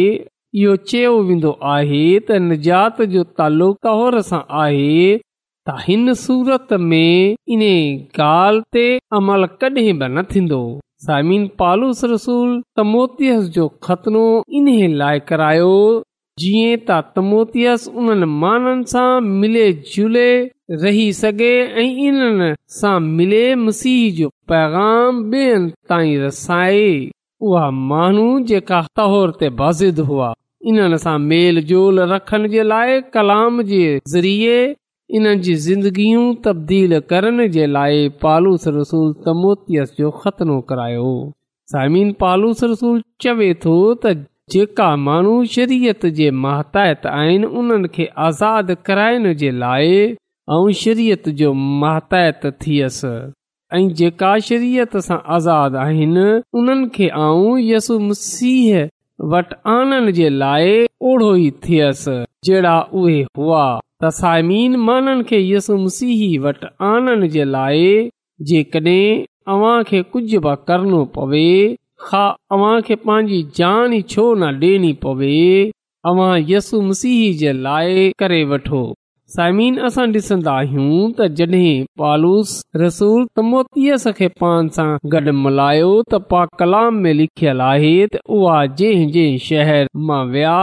इहो 0.56 0.74
चयो 0.90 1.10
वेंदो 1.28 1.50
आहे 1.70 2.02
त 2.28 2.36
निजात 2.42 3.00
जो 3.14 3.22
तालुक 3.38 3.86
सां 4.28 4.38
आहे 4.60 5.08
त 5.18 5.74
हिन 5.86 6.12
सूरत 6.20 6.72
में 6.92 7.36
इन 7.56 7.62
ॻाल्हि 7.70 8.62
ते 8.76 8.84
अमल 9.18 9.44
कॾहिं 9.64 9.92
बि 9.98 10.08
न 10.08 10.22
थींदो 10.30 10.60
तमोतियस 12.78 13.42
जो 13.58 13.66
ख़तनो 13.88 14.24
इन्हे 14.60 14.86
लाइ 15.02 15.20
करायो 15.32 15.74
जीअं 16.40 16.80
त 16.88 17.00
तमोतीअस 17.16 17.86
उन्हनि 17.94 18.30
माननि 18.46 18.90
सां 18.94 19.08
मिले 19.28 19.66
जुले 19.92 20.28
रही 20.86 21.12
सघे 21.20 21.52
ऐं 21.84 21.86
इन 22.08 22.22
सां 22.80 22.98
मिले 23.10 23.44
मसीह 23.68 24.10
जो 24.22 24.30
पैगाम 24.54 25.22
ॿियनि 25.36 25.72
ताईं 25.92 26.16
रसाए 26.24 26.86
उहा 27.46 27.70
माण्हू 27.70 28.38
जेका 28.46 28.80
तहोर 28.96 29.30
ते 29.40 29.48
बाज़िद 29.58 29.98
हुआ 30.08 30.32
इन्हनि 30.68 30.96
सां 30.98 31.18
मेल 31.30 31.60
जोल 31.68 32.00
रखण 32.12 32.46
जे 32.54 32.62
लाइ 32.62 33.00
कलाम 33.14 33.60
जे 33.68 33.82
ज़रिए 34.12 34.56
इन 35.16 35.38
जी 35.42 35.54
ज़िंदगियूं 35.66 36.24
तब्दील 36.44 36.98
करण 37.10 37.46
जे 37.56 37.66
लाइ 37.76 38.08
पालूस 38.22 38.66
रसूल 38.78 39.12
तमोतियस 39.26 39.94
जो 39.98 40.10
ख़तनो 40.22 40.60
करायो 40.70 41.12
साइमिन 41.72 42.12
पालूस 42.20 42.64
रसूल 42.72 43.02
चवे 43.24 43.52
थो 43.64 43.76
त 44.06 44.14
जेका 44.52 44.94
माण्हू 45.06 45.32
शरीयत 45.54 46.06
जे 46.18 46.30
महत 46.44 46.76
आहिनि 47.06 47.46
उन्हनि 47.62 47.88
खे 47.94 48.08
आज़ादु 48.28 48.76
कराइण 48.86 49.32
जे 49.44 49.50
लाइ 49.64 49.98
ऐं 50.56 50.70
शेरियत 50.82 51.28
जो 51.42 51.52
महत 51.82 52.46
थियसि 52.64 53.18
ऐं 53.76 53.88
जेका 53.96 54.30
शरीयत 54.48 54.94
सां 55.06 55.16
आज़ाद 55.36 55.74
आहिनि 55.78 56.22
उन्हनि 56.58 56.86
खे 56.94 57.08
आऊं 57.24 57.56
यसु 57.62 57.98
मसीह 58.04 58.68
वटि 59.32 59.56
आनण 59.72 60.10
जे 60.18 60.28
लाइ 60.42 60.70
ओढो 61.10 61.26
ई 61.36 61.50
थियसि 61.66 62.14
जहिड़ा 62.48 62.74
उहे 63.00 63.18
हुआमीन 63.40 64.76
माननि 64.86 65.24
खे 65.32 65.40
यसु 65.48 65.76
मसीह 65.84 66.22
वटि 66.46 66.70
आनण 66.92 67.26
जे 67.34 67.44
लाइ 67.56 67.92
जेकॾहिं 68.52 69.02
अव्हां 69.56 69.76
खे 69.90 70.02
कुझ 70.14 70.24
बि 70.48 70.54
करणो 70.68 71.04
पवे 71.18 71.46
खा 72.08 72.22
अव्हां 72.56 72.80
खे 72.88 72.96
पंहिंजी 73.04 73.42
जान 73.60 73.92
ई 73.98 74.00
छो 74.14 74.24
न 74.44 74.58
डि॒यणी 74.62 74.92
पवे 75.06 75.36
अवां 76.14 76.32
यसु 76.54 76.82
मसीह 76.88 77.36
जे 77.44 77.52
लाइ 77.68 78.10
करे 78.24 78.42
वठो 78.54 78.82
साईमीन 79.34 79.78
असां 79.86 80.04
ॾिसंदा 80.12 80.52
आहियूं 80.58 81.10
त 81.18 81.22
जॾहिं 81.38 81.82
पालूस 82.02 82.52
रसूल 82.82 83.24
त 83.36 83.40
मोतीअ 83.48 84.10
खे 84.18 84.28
पान 84.42 84.68
सां 84.76 84.86
गॾ 85.14 85.20
मल्हायो 85.40 85.90
त 86.12 86.14
पा 86.30 86.44
कलाम 86.60 86.96
में 87.06 87.12
लिखियल 87.16 87.60
आहे 87.64 87.90
त 88.14 88.22
उहा 88.36 88.54
जंहिं 88.78 89.10
जंहिं 89.16 89.36
शहर 89.48 89.86
मां 90.10 90.20
विया 90.30 90.54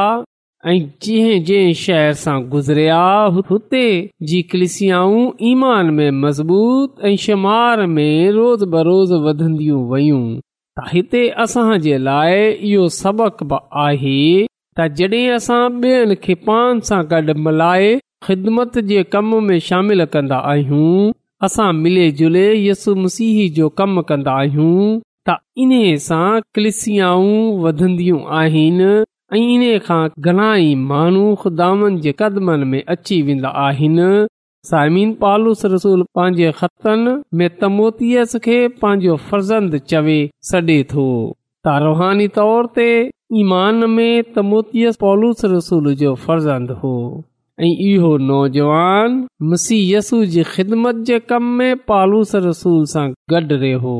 ऐं 0.71 0.80
जंहिं 1.08 1.43
जंहिं 1.49 1.73
शहर 1.82 2.13
सां 2.21 2.38
गुज़रिया 2.56 3.04
हुते 3.51 3.84
जी 4.32 4.41
कलिसियाऊं 4.54 5.21
ईमान 5.51 5.93
में 5.99 6.10
मज़बूत 6.23 6.95
ऐं 7.10 7.13
शुमार 7.28 7.86
में 7.97 8.32
रोज़ 8.39 8.65
बरोज़ 8.78 9.13
वधंदियूं 9.28 9.84
वयूं 9.91 10.23
त 10.39 10.88
हिते 10.95 11.23
असां 11.47 11.67
जे 11.88 11.97
लाइ 12.10 12.49
इहो 12.71 12.88
सबक़ 12.99 13.45
बि 13.54 13.62
आहे 13.86 14.17
त 14.47 14.89
जड॒हिं 15.01 15.30
असां 15.39 15.62
ॿियनि 15.88 16.38
पान 16.49 16.82
सां 16.91 17.01
गॾु 17.13 17.38
मल्हाए 17.49 17.95
ख़िदमत 18.25 18.77
जे 18.89 19.01
कम 19.13 19.25
में 19.47 19.57
शामिल 19.63 20.03
कंदा 20.13 20.38
आहियूं 20.51 21.11
असां 21.45 21.71
मिले 21.79 22.05
जुले 22.21 22.45
यसु 22.67 22.93
मसीह 23.01 23.35
जो 23.55 23.67
कमु 23.81 24.01
कंदा 24.11 24.31
आहियूं 24.43 24.88
त 25.29 25.35
इन 25.63 25.73
सां 26.05 26.29
कलिसियाऊं 26.55 27.35
वधंदियूं 27.65 28.21
आहिनि 28.39 28.88
ऐं 29.33 29.41
इन्हे 29.41 29.77
खां 29.89 29.99
घणाई 30.29 30.73
माण्हू 30.93 31.25
ख़ुदा 31.43 31.69
में 31.81 32.81
अची 32.95 33.21
वेंदा 33.27 33.49
आहिनि 33.65 34.09
साइमीन 34.71 35.13
पॉलिस 35.21 35.63
रसूल 35.75 36.03
पंहिंजे 36.15 36.51
ख़तनि 36.63 37.15
में 37.41 37.49
तमोतीअस 37.61 38.35
खे 38.47 38.57
पंहिंजो 38.81 39.15
फर्ज़ंद 39.29 39.77
चवे 39.93 40.17
छॾे 40.51 40.79
थो 40.95 41.07
त 41.29 41.77
रुहानी 41.85 42.27
तौर 42.41 42.71
ते 42.79 42.89
ईमान 43.45 43.89
में 43.97 44.11
तमोतीअस 44.39 44.97
पालूस 45.07 45.45
रसूल 45.55 45.93
जो 46.03 46.15
फर्ज़ंद 46.25 46.77
हो 46.85 46.93
ऐं 47.63 47.67
इहो 47.67 48.07
नौजवान 48.29 49.11
मुसीयसू 49.49 50.17
जी 50.31 50.41
ख़िदमत 50.53 50.95
जे 51.07 51.19
कम 51.29 51.43
में 51.59 51.75
पालूस 51.91 52.33
रसूल 52.45 52.83
सां 52.93 53.05
गॾु 53.33 53.39
रहियो 53.51 53.93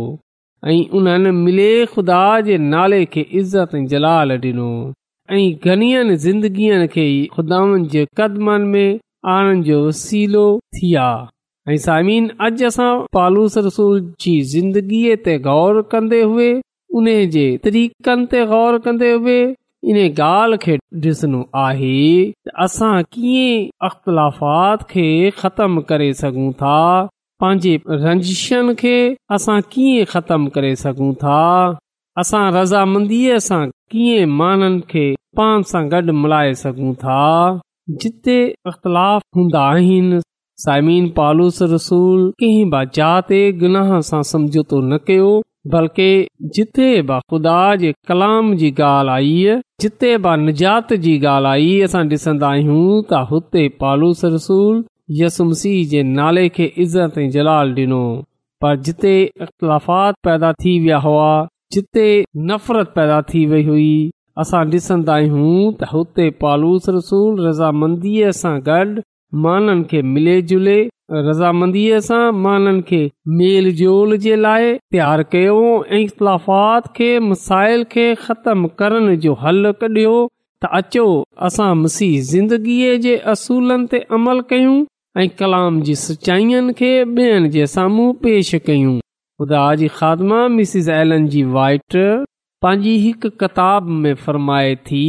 ऐं 0.71 0.75
उन्हनि 0.99 1.31
मिले 1.37 1.69
खुदा 1.93 2.19
जे 2.47 2.57
नाले 2.73 2.99
खे 3.13 3.21
इज़त 3.41 3.75
ऐं 3.75 3.85
जलाल 3.93 4.31
ॾिनो 4.37 4.67
ऐं 5.31 5.39
घणियुनि 5.65 6.15
जिंदगीअ 6.25 6.85
खे 6.95 7.07
ई 7.15 7.25
खुदाउनि 7.35 7.87
जे 7.95 8.05
क़दमनि 8.21 8.67
में 8.73 8.99
आणंद 9.37 9.63
जो 9.71 9.81
वसीलो 9.87 10.45
थी 10.75 10.93
आ 11.07 11.09
ऐं 11.71 11.77
सामिन 11.87 12.29
अॼु 12.45 12.65
असां 12.71 12.91
पालूस 13.19 13.57
रसूल 13.69 14.01
जी 14.25 14.35
ज़िंदगीअ 14.55 15.17
ते 15.27 15.37
ग़ौर 15.47 15.81
कन्दे 15.95 16.21
हुने 16.31 17.19
जे 17.37 17.47
तरीक़नि 17.69 18.25
ते 18.35 18.45
ग़ौर 18.55 18.77
कन्दो 18.89 19.17
हुए 19.25 19.41
इन 19.91 19.97
ॻाल्हि 20.19 20.57
खे 20.61 20.75
ॾिसणो 21.03 21.41
आहे 21.63 21.97
असां 22.63 23.01
कीअं 23.11 23.67
अख़्तलाफ़ात 23.87 24.83
खे 24.89 25.05
ख़तमु 25.39 25.81
करे 25.89 26.11
सघूं 26.21 26.51
था 26.61 26.77
पंहिंजे 27.41 27.75
रंजिशनि 28.05 28.73
खे 28.79 28.95
असां 29.37 29.59
कीअं 29.71 30.05
ख़तमु 30.13 30.49
करे 30.55 30.75
सघूं 30.83 31.11
था 31.23 31.37
असां 32.23 32.43
रज़ामंदीअ 32.55 33.37
सां 33.49 33.63
कीअं 33.91 34.33
माण्हुनि 34.39 34.81
खे 34.93 35.05
पाण 35.39 35.61
सां 35.73 35.83
गॾु 35.91 36.13
मल्हाए 36.23 36.53
सघूं 36.65 36.93
था 37.03 37.21
जिते 38.03 38.37
अख़्तलाफ़ 38.71 39.27
हूंदा 39.37 39.63
आहिनि 39.75 40.19
साइमीन 40.65 41.09
पालूस 41.19 41.61
रसूल 41.75 42.29
कंहिं 42.43 42.69
बचा 42.75 43.13
गुनाह 43.63 43.99
सां 44.11 44.21
समझोतो 44.33 44.79
न 44.93 44.97
कयो 45.07 45.29
बल्कि 45.73 46.08
जिथे 46.56 46.88
ब 47.01 47.19
खुदा 47.30 47.60
जे 47.84 47.91
कलाम 48.08 48.49
जी 48.58 48.69
ॻाल्हि 48.84 49.13
आई 49.13 49.62
जिथे 49.84 50.12
निजात 50.43 50.93
जी 51.06 51.13
ॻाल्हि 51.30 51.51
आई 51.69 51.80
असां 51.86 52.04
ॾिसंदा 52.10 52.47
आहियूं 52.58 52.91
त 53.12 53.21
हुते 53.32 53.63
पालूस 53.84 54.21
रसूल 54.36 54.84
यसुमसी 55.21 55.73
जे 55.93 56.04
नाले 56.19 56.47
खे 56.58 56.67
इज़त 56.86 57.17
ऐं 57.23 57.30
जलाल 57.38 57.73
डि॒नो 57.80 58.01
पर 58.65 58.75
जिथे 58.89 59.15
इख़्तिलाफ़ात 59.23 60.15
पैदा 60.28 60.51
थी 60.65 60.78
विया 60.86 60.99
हुआ 61.08 61.32
जिथे 61.78 62.08
नफ़रत 62.51 62.93
पैदा 62.99 63.21
थी 63.34 63.45
वई 63.56 63.63
हुई 63.71 63.89
असां 64.43 64.63
ॾिसंदा 64.75 65.19
आहियूं 65.19 65.51
त 65.51 65.93
हुते 65.95 66.30
पालूस 66.45 66.89
रसूल 66.99 67.45
रज़ामंदीअ 67.47 68.34
सां 68.43 68.58
गॾु 68.69 69.06
माननि 69.47 69.84
खे 69.95 70.01
मिले 70.15 70.41
जुले 70.54 70.80
रज़ामंदीअ 71.11 71.97
सां 72.03 72.31
माननि 72.43 72.81
खे 72.89 72.99
मेल 73.39 73.71
जोल 73.81 74.15
जे 74.21 74.35
लाइ 74.35 74.71
प्यारु 74.93 75.23
कयो 75.31 75.57
ऐं 75.89 75.97
इख़्ताफ़ात 76.03 76.87
खे 76.95 77.09
मसाइल 77.29 77.83
खे 77.91 78.05
ख़तम 78.21 78.65
करण 78.79 79.15
जो 79.25 79.33
हल 79.41 79.71
कढियो 79.81 80.15
त 80.63 80.69
अचो 80.79 81.03
असां 81.49 81.67
मसीह 81.83 82.15
ज़िंदगीअ 82.31 82.95
जे 83.05 83.13
असूलनि 83.33 83.87
ते 83.91 83.99
अमल 84.19 84.41
कयूं 84.53 84.73
ऐं 85.23 85.27
कलाम 85.43 85.79
जी 85.89 85.95
सचाईअनि 86.05 86.73
खे 86.81 86.89
ॿियनि 87.19 87.49
जे 87.57 87.67
साम्हूं 87.75 88.07
पेश 88.25 88.53
कयूं 88.69 88.97
ख़ुदा 88.97 89.61
ख़ादमा 90.01 90.41
मिसिस 90.57 90.89
एलन 90.97 91.27
जी 91.35 91.43
वाइट 91.59 91.99
पंहिंजी 92.61 92.97
हिकु 93.05 93.29
किताब 93.43 93.95
में 94.05 94.13
फरमाए 94.25 94.75
थी 94.89 95.05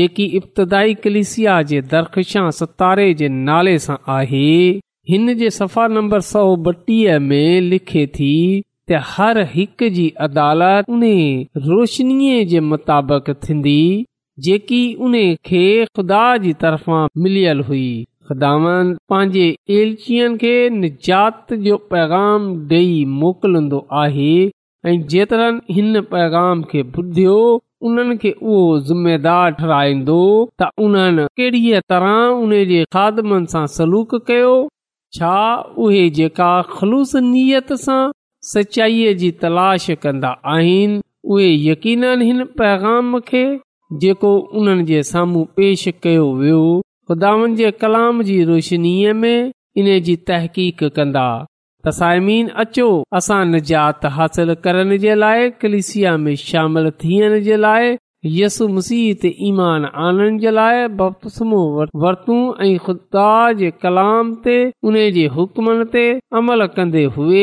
जेकी 0.00 0.24
इब्तदाई 0.42 0.94
कलिसिया 1.08 1.60
जे 1.72 1.80
दरख़िशा 1.96 2.48
सतारे 2.62 3.12
जे 3.24 3.28
नाले 3.42 3.78
सां 3.88 3.96
आहे 4.20 4.48
हिन 5.10 5.32
जे 5.38 5.48
सफ़ा 5.50 5.86
नंबर 5.88 6.20
सौ 6.22 6.40
बटीह 6.66 7.18
में 7.20 7.60
लिखे 7.60 8.06
थी 8.16 8.32
त 8.90 8.98
हर 9.14 9.38
हिकु 9.54 9.86
जी 9.94 10.04
अदालत 10.26 10.90
उन 10.96 11.02
रोशनीअ 11.70 12.44
जे 12.52 12.60
मुताबिक़ 12.72 13.30
थींदी 13.46 13.80
जेकी 14.48 14.78
उन 15.08 15.16
खे 15.48 15.62
खुदा 15.98 16.20
जी 16.44 16.52
तरफ़ा 16.60 17.00
मिलियल 17.24 17.60
हुई 17.70 17.86
ख़ुदानि 18.28 18.94
पंहिंजे 19.12 19.44
एलचीअ 19.80 20.28
खे 20.42 20.52
निजात 20.82 21.52
जो 21.66 21.76
पैगाम 21.94 22.46
डे॒किलिन्दो 22.74 23.84
आहे 24.02 24.30
ऐं 24.90 24.94
जेतरनि 25.14 25.74
हिन 25.80 26.00
पैगाम 26.12 26.62
खे 26.74 26.82
ॿुधियो 27.02 27.38
उन्हनि 27.90 28.16
खे 28.26 28.32
उहो 28.40 28.64
ज़िम्मेदारु 28.90 29.54
ठहाईंदो 29.62 30.20
त 30.62 30.70
उन्हनि 30.88 31.26
कहिड़ीअ 31.42 31.82
तरह 31.94 32.44
उन 32.44 32.56
जे 32.72 32.84
खादमनि 32.98 33.52
सां 33.56 33.64
सलूक 33.78 34.14
कयो 34.30 34.54
छा 35.16 35.36
उहे 35.86 36.08
जेका 36.18 36.50
ख़लूस 36.76 37.14
नीयत 37.32 37.72
सां 37.80 38.00
सचाईअ 38.50 39.14
जी 39.22 39.30
तलाश 39.42 39.88
कंदा 40.04 40.28
आहिनि 40.52 41.00
उहे 41.34 41.48
यकीन 41.64 42.04
हिन 42.22 42.44
पैगाम 42.60 43.18
खे 43.30 43.42
जेको 44.04 44.30
उन्हनि 44.60 44.84
जे 44.92 45.02
साम्हूं 45.10 45.44
पेश 45.58 45.84
कयो 46.06 46.24
वियो 46.38 46.60
ख़ुदानि 47.10 47.54
जे 47.60 47.70
कलाम 47.84 48.22
जी 48.30 48.38
रोशनीअ 48.52 49.12
में 49.24 49.34
इन 49.50 49.88
जी 50.08 50.16
तहक़ीक़ 50.30 50.84
कंदा 51.00 51.26
तसाइमीन 51.88 52.48
अचो 52.64 52.88
असां 53.20 53.44
निजात 53.52 54.06
हासिल 54.16 54.54
करण 54.66 54.96
जे 55.06 55.14
लाइ 55.24 55.50
कलिसिया 55.62 56.16
में 56.24 56.34
शामिल 56.46 56.90
थियण 57.04 57.38
जे 57.50 57.56
लाइ 57.66 57.96
यसु 58.30 58.66
मसीह 58.68 58.74
मुसीहत 58.74 59.24
ईमान 59.46 59.84
आनंद 60.08 60.40
जे 60.40 60.50
लाइ 60.50 60.86
बपस्मो 60.98 61.62
वरतू 62.02 62.34
ऐं 62.62 62.76
ख़ुदा 62.84 63.30
जे 63.60 63.70
कलाम 63.82 64.30
ते 64.44 64.54
उन 64.90 64.96
जे 65.16 65.24
हुकमनि 65.38 65.84
ते 65.94 66.04
अमल 66.40 66.66
कंदे 66.76 67.04
हुए 67.18 67.42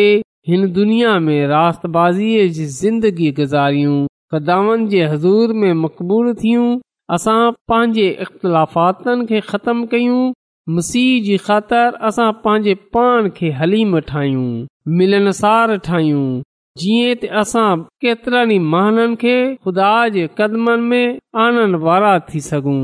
हिन 0.50 0.72
दुनिया 0.80 1.18
में 1.26 1.42
रातबाज़ीअ 1.56 2.48
जी 2.60 2.66
ज़िंदगी 2.80 3.32
गुज़ारियूं 3.40 3.98
ख़दान 4.34 4.88
जे 4.96 5.04
हज़ूर 5.12 5.54
में 5.64 5.74
मक़बूल 5.84 6.34
थियूं 6.44 6.66
असां 7.16 7.40
पंहिंजे 7.72 8.08
इख़्तिलाफ़ातनि 8.28 9.26
खे 9.34 9.40
ख़तमु 9.52 9.88
कयूं 9.96 10.24
मसीह 10.78 11.24
जी 11.26 11.38
ख़ातिर 11.50 12.04
असां 12.12 12.32
पंहिंजे 12.48 12.74
पाण 12.96 13.30
खे 13.42 13.52
हलीम 13.62 14.00
ठाहियूं 14.14 14.48
मिलनसार 15.02 15.78
ठाहियूं 15.90 16.26
जीअं 16.82 17.16
त 17.22 17.30
असां 17.42 17.76
केतिरनि 18.06 18.58
खे 19.24 19.36
खुदा 19.64 19.92
जे 20.16 20.26
कदमनि 20.38 20.88
में 20.92 21.18
आनण 21.46 21.76
वारा 21.86 22.12
थी 22.28 22.40
सघूं 22.50 22.84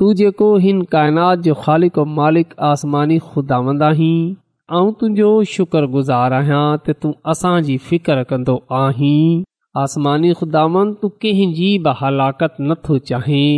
तू 0.00 0.12
जेको 0.18 0.48
हिन 0.64 0.80
काइनात 0.90 1.38
जो 1.44 1.54
ख़ालिक 1.62 1.98
मालिक 2.18 2.52
आसमानी 2.66 3.16
खुदांद 3.30 3.82
आहीं 3.82 4.18
ऐं 4.78 4.90
तुंहिंजो 5.00 5.30
शुक्रगुज़ार 5.52 6.32
आहियां 6.38 6.66
त 6.88 6.94
तूं 7.04 7.10
असांजी 7.32 7.76
फिकर 7.86 8.22
कंदो 8.32 8.54
आहीं 8.82 9.22
आसमानी 9.84 10.30
खुदा 10.42 10.62
तू 11.02 11.08
कंहिंजी 11.24 11.70
बि 11.88 11.96
हलाकत 12.02 12.60
नथो 12.68 12.98
चाहें 13.10 13.50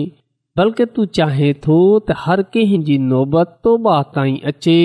बल्कि 0.59 0.85
तू 0.97 1.05
चाहे 1.19 1.53
थो 1.67 1.75
त 1.99 2.15
हर 2.21 2.43
कंहिंजी 2.55 2.97
नौबत 3.09 3.51
तोबा 3.65 3.97
ताईं 4.15 4.39
अचे 4.53 4.79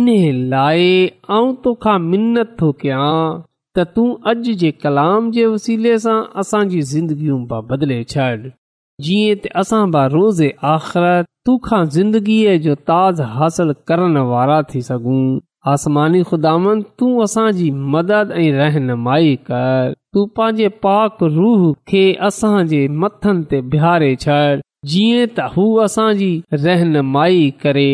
इन 0.00 0.08
लाइ 0.54 0.88
आऊं 1.36 1.54
तोखां 1.66 1.98
थो 2.60 2.70
कयां 2.82 3.12
त 3.76 3.86
तूं 3.96 4.08
अॼु 4.32 4.54
जे 4.62 4.70
कलाम 4.82 5.30
जे 5.36 5.46
वसीले 5.54 5.96
सां 6.06 6.18
असांजी 6.42 6.80
ज़िंदगियूं 6.92 7.38
पा 7.52 7.60
बदिले 7.72 7.98
छॾ 8.12 8.28
जीअं 9.06 9.48
असां 9.62 9.82
रोज़ 10.16 10.44
आख़िरत 10.72 11.26
तूखा 11.46 11.82
ज़िंदगीअ 11.96 12.56
जो 12.68 12.74
ताज़ 12.92 13.22
हासिल 13.38 13.72
करण 13.88 14.16
वारा 14.32 14.60
थी 14.74 14.82
सघूं 14.90 15.20
आसमानी 15.72 16.22
ख़ुदानि 16.32 16.76
तूं 16.98 17.12
असांजी 17.24 17.70
मदद 17.96 18.30
ऐं 18.42 18.50
रहनुमाई 18.60 19.34
कर 19.50 19.94
तूं 20.14 20.26
पंहिंजे 20.38 20.68
पाक 20.88 21.22
रूह 21.38 21.66
खे 21.90 22.04
असांजे 22.30 22.86
मथनि 23.02 23.44
ते 23.50 23.60
बिहारे 23.72 24.14
छॾ 24.26 24.40
जीअं 24.92 25.26
त 25.36 25.44
हू 25.54 25.64
असांजी 25.82 26.40
रहनुमाई 26.52 27.48
करे 27.62 27.88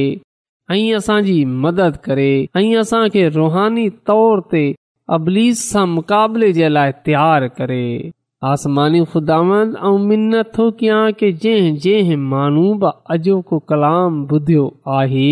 ऐं 0.70 0.96
असांजी 0.96 1.44
मदद 1.64 1.96
करे 2.04 2.30
ऐं 2.56 2.74
असांखे 2.80 3.28
रुहानी 3.34 3.88
तौर 4.08 4.40
ते 4.52 4.72
अबलीस 5.16 5.68
सां 5.70 5.86
मुक़ाबले 5.88 6.52
जे 6.52 6.68
लाइ 6.72 6.92
तयारु 7.06 7.48
करे 7.58 8.10
आसमानी 8.50 9.00
खुदांद 9.12 9.74
मिन 10.06 10.28
नथो 10.34 10.70
कयां 10.80 11.10
की 11.18 11.32
जंहिं 11.42 11.76
जंहिं 11.84 12.16
माण्हू 12.32 12.72
बि 12.84 12.90
अॼोको 13.16 13.58
कलाम 13.70 14.20
ॿुधियो 14.32 14.68
आहे 14.98 15.30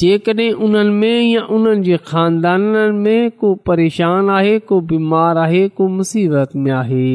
जेकॾहिं 0.00 0.52
उन्हनि 0.64 0.90
में 1.00 1.20
या 1.30 1.42
उन्हनि 1.54 1.82
जे 1.84 1.96
खानदाननि 2.10 2.98
में 3.04 3.30
को 3.40 3.54
परेशान 3.66 4.30
आहे 4.38 4.58
को 4.70 4.80
बीमार 4.92 5.36
आहे 5.46 5.68
को 5.76 5.88
मुसीबत 5.96 6.56
में 6.64 6.72
आहे 6.82 7.08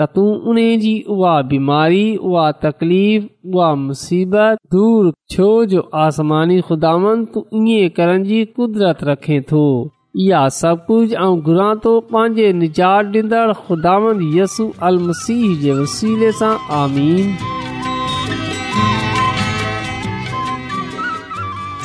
تتوں 0.00 0.28
انہی 0.50 0.76
جی 0.80 0.92
وا 1.18 1.40
بیماری 1.50 2.06
وا 2.20 2.50
تکلیف 2.60 3.24
وا 3.54 3.68
مصیبت 3.82 4.56
دور 4.72 5.12
چھو 5.32 5.46
جو 5.74 5.82
آسمانی 6.04 6.60
خداوند 6.68 7.24
تو 7.34 7.42
یہ 7.66 7.88
کرن 7.96 8.22
جی 8.24 8.42
قدرت 8.56 9.04
رکھے 9.10 9.38
تھو 9.48 9.62
یا 10.22 10.42
سب 10.58 10.86
کچھ 10.86 11.14
اں 11.24 11.30
گراں 11.46 11.74
تو 11.82 11.92
پانجے 12.10 12.50
نچار 12.62 13.04
دیندر 13.14 13.52
خداوند 13.66 14.34
یسوع 14.38 14.68
المسیح 14.88 15.44
دے 15.62 15.72
وسیلے 15.80 16.30
سان 16.38 16.56
آمین 16.82 17.30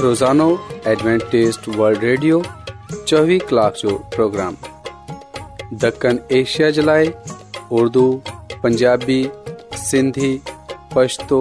روزانو 0.03 0.53
ایڈوانٹسٹ 0.87 1.69
ورلڈ 1.77 2.03
ریڈیو 2.09 2.41
24 3.13 3.37
کلاک 3.49 3.77
جو 3.83 3.97
پروگرام 4.15 4.53
دکن 5.83 6.17
ایشیا 6.37 6.69
جلائے 6.77 7.05
اردو 7.77 8.19
پنجابی, 8.61 9.23
سندھی, 9.77 10.37
پشتو, 10.93 11.39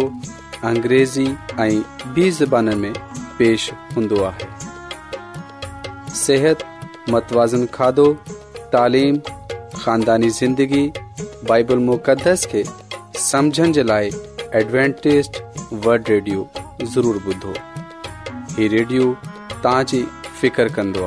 انگریزی 0.71 1.27
آئیں 1.63 1.81
بھی 2.15 2.29
زبانان 2.39 2.79
میں 2.81 2.93
پیش 3.37 3.73
ہندو 3.97 4.25
آہے 4.25 4.57
सेहت, 6.15 6.63
متوازن 7.13 7.67
کھادو, 7.73 8.13
تعلیم, 8.73 9.17
خاندانی 9.83 10.29
زندگی, 10.41 10.87
بائبل 11.49 11.79
مقدس 11.93 12.47
کے 12.53 12.63
سمجھن 13.29 13.73
جلائے 13.79 14.11
Adventist 14.61 15.41
word 15.87 16.09
radio 16.15 16.43
ضرور 16.95 17.15
بدhو 17.25 17.53
फی 18.55 18.69
radio 18.79 19.13
تانجی 19.63 20.05
فکر 20.41 20.69
کندو 20.75 21.07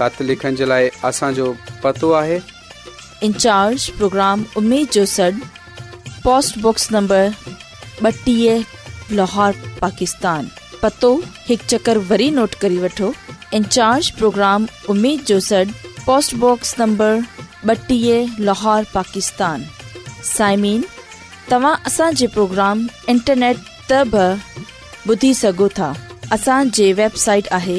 इन 0.00 0.12
प्रोग्राम 3.98 4.44
जो 4.92 5.04
सॾ 5.12 5.30
पोस्टबॉक्स 6.24 6.90
नंबर 6.92 7.32
ॿटीह 8.08 8.64
लाहौर 9.20 9.52
पाकिस्तान 9.80 10.50
पतो 10.82 11.14
हिकु 11.48 11.64
चकर 11.70 11.98
वरी 12.10 12.30
नोट 12.30 12.54
करे 12.64 12.76
वठो 12.84 13.08
प्रोग्राम 14.18 14.66
लाहौर 18.48 18.82
पाकिस्तान 18.94 19.58
साइमिन 20.34 20.80
तव्हां 21.50 21.74
असांजे 21.90 22.26
प्रोग्राम 22.38 22.76
इंटरनेट 23.14 23.56
त 23.90 23.92
बि 24.14 24.26
ॿुधी 25.14 25.32
सघो 25.42 25.68
था 25.78 25.90
असांजे 26.32 26.86
वेबसाइट 27.02 27.44
आहे 27.58 27.78